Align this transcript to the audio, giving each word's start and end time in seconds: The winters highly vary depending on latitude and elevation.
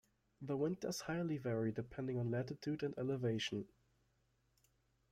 The 0.41 0.57
winters 0.57 1.01
highly 1.01 1.37
vary 1.37 1.71
depending 1.71 2.17
on 2.17 2.31
latitude 2.31 2.81
and 2.81 2.97
elevation. 2.97 3.67